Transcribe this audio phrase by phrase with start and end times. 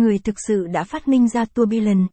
[0.00, 2.06] người thực sự đã phát minh ra tourbillon.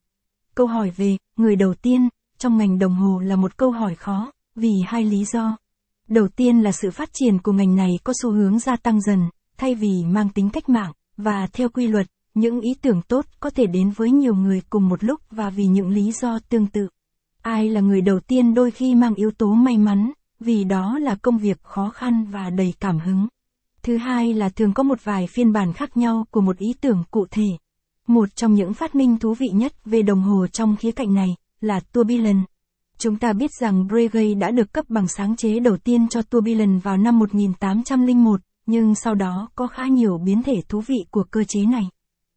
[0.55, 4.31] Câu hỏi về, người đầu tiên, trong ngành đồng hồ là một câu hỏi khó,
[4.55, 5.57] vì hai lý do.
[6.07, 9.19] Đầu tiên là sự phát triển của ngành này có xu hướng gia tăng dần,
[9.57, 13.49] thay vì mang tính cách mạng, và theo quy luật, những ý tưởng tốt có
[13.49, 16.87] thể đến với nhiều người cùng một lúc và vì những lý do tương tự.
[17.41, 21.15] Ai là người đầu tiên đôi khi mang yếu tố may mắn, vì đó là
[21.15, 23.27] công việc khó khăn và đầy cảm hứng.
[23.83, 27.03] Thứ hai là thường có một vài phiên bản khác nhau của một ý tưởng
[27.11, 27.47] cụ thể.
[28.07, 31.35] Một trong những phát minh thú vị nhất về đồng hồ trong khía cạnh này
[31.61, 32.43] là tourbillon.
[32.97, 36.79] Chúng ta biết rằng Breguet đã được cấp bằng sáng chế đầu tiên cho tourbillon
[36.79, 41.43] vào năm 1801, nhưng sau đó có khá nhiều biến thể thú vị của cơ
[41.47, 41.83] chế này.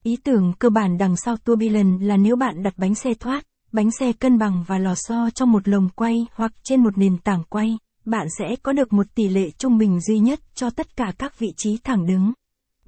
[0.05, 3.91] Ý tưởng cơ bản đằng sau tourbillon là nếu bạn đặt bánh xe thoát, bánh
[3.91, 7.43] xe cân bằng và lò xo trong một lồng quay hoặc trên một nền tảng
[7.49, 11.13] quay, bạn sẽ có được một tỷ lệ trung bình duy nhất cho tất cả
[11.19, 12.33] các vị trí thẳng đứng.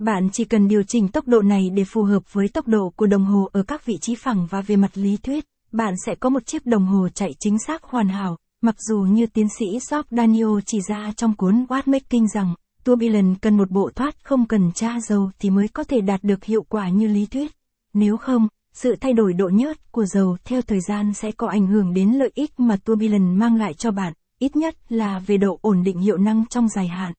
[0.00, 3.06] Bạn chỉ cần điều chỉnh tốc độ này để phù hợp với tốc độ của
[3.06, 6.30] đồng hồ ở các vị trí phẳng và về mặt lý thuyết, bạn sẽ có
[6.30, 10.02] một chiếc đồng hồ chạy chính xác hoàn hảo, mặc dù như tiến sĩ Job
[10.10, 15.00] Daniel chỉ ra trong cuốn Watchmaking rằng, tourbillon cần một bộ thoát không cần tra
[15.00, 17.52] dầu thì mới có thể đạt được hiệu quả như lý thuyết.
[17.94, 21.66] Nếu không, sự thay đổi độ nhớt của dầu theo thời gian sẽ có ảnh
[21.66, 25.58] hưởng đến lợi ích mà tourbillon mang lại cho bạn, ít nhất là về độ
[25.62, 27.12] ổn định hiệu năng trong dài hạn.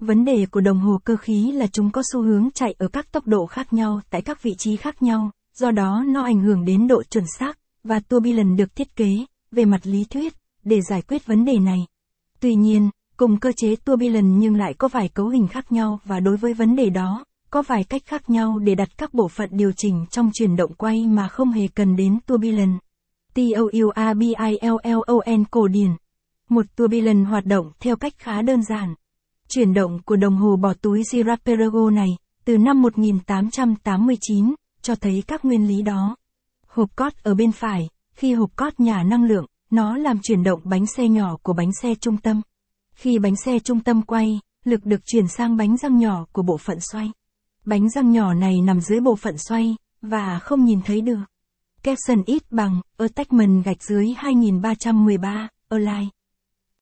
[0.00, 3.12] Vấn đề của đồng hồ cơ khí là chúng có xu hướng chạy ở các
[3.12, 6.64] tốc độ khác nhau tại các vị trí khác nhau, do đó nó ảnh hưởng
[6.64, 9.10] đến độ chuẩn xác, và tourbillon được thiết kế,
[9.50, 11.86] về mặt lý thuyết, để giải quyết vấn đề này.
[12.40, 16.20] Tuy nhiên, cùng cơ chế tourbillon nhưng lại có vài cấu hình khác nhau và
[16.20, 19.48] đối với vấn đề đó, có vài cách khác nhau để đặt các bộ phận
[19.52, 22.78] điều chỉnh trong chuyển động quay mà không hề cần đến tourbillon.
[23.34, 25.90] T-O-U-A-B-I-L-L-O-N cổ điển.
[26.48, 28.94] Một tourbillon hoạt động theo cách khá đơn giản.
[29.48, 32.08] Chuyển động của đồng hồ bỏ túi Girard-Perregaux này,
[32.44, 36.16] từ năm 1889, cho thấy các nguyên lý đó.
[36.66, 40.60] Hộp cót ở bên phải, khi hộp cót nhà năng lượng, nó làm chuyển động
[40.64, 42.42] bánh xe nhỏ của bánh xe trung tâm.
[42.94, 46.56] Khi bánh xe trung tâm quay, lực được chuyển sang bánh răng nhỏ của bộ
[46.56, 47.12] phận xoay.
[47.64, 51.24] Bánh răng nhỏ này nằm dưới bộ phận xoay, và không nhìn thấy được.
[51.82, 56.08] Capson ít bằng, attachment gạch dưới 2313, align.